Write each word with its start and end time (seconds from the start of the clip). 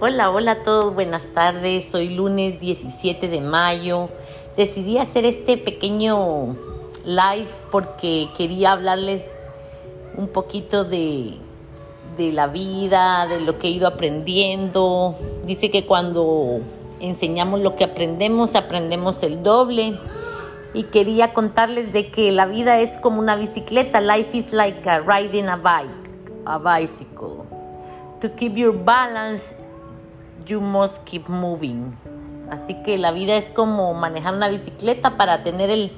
Hola, 0.00 0.30
hola 0.30 0.52
a 0.52 0.62
todos, 0.62 0.94
buenas 0.94 1.24
tardes. 1.32 1.92
Hoy 1.92 2.10
lunes 2.10 2.60
17 2.60 3.26
de 3.26 3.40
mayo. 3.40 4.10
Decidí 4.56 4.96
hacer 4.96 5.24
este 5.24 5.56
pequeño 5.56 6.54
live 7.04 7.48
porque 7.72 8.28
quería 8.36 8.70
hablarles 8.70 9.24
un 10.16 10.28
poquito 10.28 10.84
de, 10.84 11.34
de 12.16 12.30
la 12.30 12.46
vida, 12.46 13.26
de 13.26 13.40
lo 13.40 13.58
que 13.58 13.66
he 13.66 13.70
ido 13.72 13.88
aprendiendo. 13.88 15.16
Dice 15.44 15.68
que 15.68 15.84
cuando 15.84 16.60
enseñamos 17.00 17.58
lo 17.58 17.74
que 17.74 17.82
aprendemos, 17.82 18.54
aprendemos 18.54 19.24
el 19.24 19.42
doble. 19.42 19.98
Y 20.74 20.84
quería 20.84 21.32
contarles 21.32 21.92
de 21.92 22.12
que 22.12 22.30
la 22.30 22.46
vida 22.46 22.78
es 22.78 22.98
como 22.98 23.18
una 23.18 23.34
bicicleta. 23.34 24.00
Life 24.00 24.38
is 24.38 24.52
like 24.52 24.88
a 24.88 25.00
riding 25.00 25.48
a 25.48 25.56
bike, 25.56 25.90
a 26.44 26.56
bicycle. 26.56 27.42
To 28.20 28.28
keep 28.36 28.54
your 28.54 28.72
balance, 28.72 29.54
you 30.46 30.60
must 30.60 31.04
keep 31.04 31.28
moving. 31.28 31.96
Así 32.50 32.74
que 32.82 32.98
la 32.98 33.12
vida 33.12 33.36
es 33.36 33.50
como 33.50 33.94
manejar 33.94 34.34
una 34.34 34.48
bicicleta. 34.48 35.16
Para 35.16 35.42
tener 35.42 35.70
el, 35.70 35.92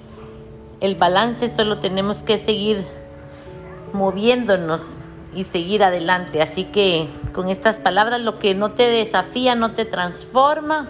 el 0.80 0.94
balance 0.96 1.54
solo 1.54 1.78
tenemos 1.78 2.22
que 2.22 2.38
seguir 2.38 2.84
moviéndonos 3.92 4.80
y 5.34 5.45
seguir 5.45 5.84
adelante. 5.84 6.42
Así 6.42 6.64
que 6.64 7.08
con 7.32 7.48
estas 7.48 7.76
palabras, 7.76 8.20
lo 8.20 8.38
que 8.38 8.54
no 8.54 8.72
te 8.72 8.88
desafía, 8.88 9.54
no 9.54 9.72
te 9.72 9.84
transforma. 9.84 10.88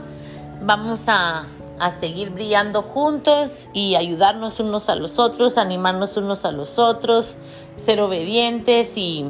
Vamos 0.63 1.03
a, 1.07 1.47
a 1.79 1.91
seguir 1.93 2.31
brillando 2.31 2.83
juntos 2.83 3.69
y 3.73 3.97
ayudarnos 3.97 4.61
unos 4.61 4.89
a 4.89 4.95
los 4.95 5.19
otros, 5.19 5.59
animarnos 5.59 6.17
unos 6.17 6.45
a 6.45 6.53
los 6.53 6.79
otros, 6.79 7.37
ser 7.77 8.01
obedientes 8.01 8.97
y 8.97 9.27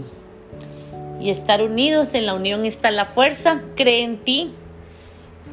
y 1.21 1.31
estar 1.31 1.63
unidos. 1.63 2.15
En 2.15 2.27
la 2.27 2.35
unión 2.35 2.65
está 2.65 2.91
la 2.91 3.05
fuerza. 3.05 3.61
Cree 3.77 4.03
en 4.03 4.19
ti. 4.19 4.53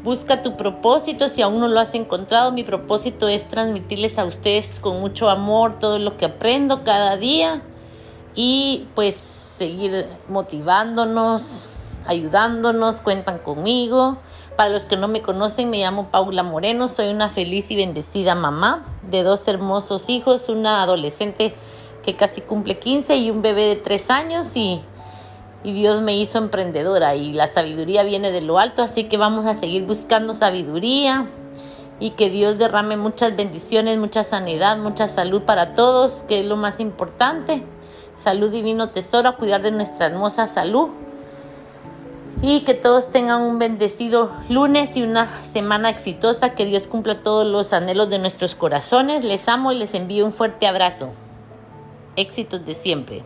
Busca 0.04 0.42
tu 0.42 0.56
propósito. 0.56 1.28
Si 1.30 1.42
aún 1.42 1.60
no 1.60 1.68
lo 1.68 1.80
has 1.80 1.94
encontrado, 1.94 2.52
mi 2.52 2.64
propósito 2.64 3.28
es 3.28 3.48
transmitirles 3.48 4.18
a 4.18 4.26
ustedes 4.26 4.80
con 4.80 5.00
mucho 5.00 5.30
amor 5.30 5.80
todo 5.80 6.00
lo 6.00 6.18
que 6.18 6.26
aprendo 6.26 6.84
cada 6.84 7.18
día 7.18 7.62
y 8.36 8.88
pues 8.95 9.16
seguir 9.16 10.08
motivándonos, 10.30 11.68
ayudándonos. 12.06 13.02
Cuentan 13.02 13.40
conmigo. 13.40 14.18
Para 14.56 14.70
los 14.70 14.86
que 14.86 14.98
no 14.98 15.08
me 15.08 15.22
conocen, 15.22 15.70
me 15.70 15.80
llamo 15.80 16.10
Paula 16.10 16.44
Moreno. 16.44 16.88
Soy 16.88 17.10
una 17.10 17.30
feliz 17.30 17.70
y 17.70 17.76
bendecida 17.76 18.34
mamá 18.34 18.86
de 19.10 19.23
dos 19.23 19.48
hermosos 19.48 20.10
hijos, 20.10 20.50
una 20.50 20.82
adolescente 20.82 21.54
que 22.04 22.16
casi 22.16 22.42
cumple 22.42 22.80
15 22.80 23.18
y 23.18 23.30
un 23.30 23.42
bebé 23.42 23.64
de 23.64 23.76
3 23.76 24.10
años 24.10 24.56
y 24.56 24.82
y 25.63 25.73
Dios 25.73 26.02
me 26.02 26.16
hizo 26.16 26.38
emprendedora 26.38 27.16
y 27.16 27.33
la 27.33 27.47
sabiduría 27.47 28.03
viene 28.03 28.31
de 28.31 28.41
lo 28.41 28.59
alto, 28.59 28.83
así 28.83 29.05
que 29.05 29.17
vamos 29.17 29.45
a 29.45 29.55
seguir 29.55 29.86
buscando 29.86 30.33
sabiduría 30.33 31.27
y 31.99 32.11
que 32.11 32.30
Dios 32.30 32.58
derrame 32.58 32.95
muchas 32.95 33.36
bendiciones, 33.36 33.97
mucha 33.97 34.23
sanidad, 34.23 34.77
mucha 34.77 35.08
salud 35.08 35.41
para 35.41 35.73
todos, 35.73 36.23
que 36.27 36.41
es 36.41 36.45
lo 36.45 36.55
más 36.55 36.80
importante. 36.80 37.64
Salud 38.23 38.52
divino 38.52 38.89
tesoro, 38.89 39.36
cuidar 39.38 39.61
de 39.61 39.72
nuestra 39.72 40.08
hermosa 40.08 40.47
salud. 40.47 40.89
Y 42.44 42.59
que 42.61 42.75
todos 42.75 43.09
tengan 43.09 43.42
un 43.42 43.58
bendecido 43.58 44.31
lunes 44.47 44.95
y 44.95 45.02
una 45.02 45.27
semana 45.52 45.89
exitosa, 45.89 46.53
que 46.53 46.66
Dios 46.66 46.86
cumpla 46.86 47.23
todos 47.23 47.47
los 47.47 47.73
anhelos 47.73 48.09
de 48.11 48.19
nuestros 48.19 48.53
corazones. 48.53 49.23
Les 49.23 49.47
amo 49.47 49.71
y 49.71 49.80
les 49.80 49.95
envío 49.95 50.23
un 50.23 50.33
fuerte 50.33 50.67
abrazo. 50.67 51.09
Éxitos 52.16 52.64
de 52.64 52.75
siempre. 52.75 53.23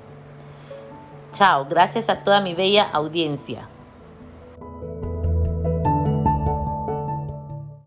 Chao, 1.33 1.65
gracias 1.69 2.09
a 2.09 2.23
toda 2.23 2.41
mi 2.41 2.53
bella 2.53 2.89
audiencia. 2.91 3.67